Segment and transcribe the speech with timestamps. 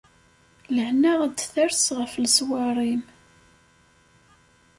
[0.75, 3.03] Lehna ad d-ters ɣef leṣwar-im.